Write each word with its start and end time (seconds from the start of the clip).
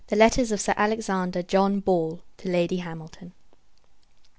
Letters 0.11 0.47
FROM 0.49 0.57
SIR 0.57 0.73
ALEXANDER 0.77 1.43
JOHN 1.43 1.79
BALL 1.81 2.23
TO 2.37 2.49
LADY 2.49 2.77
HAMILTON. 2.77 3.33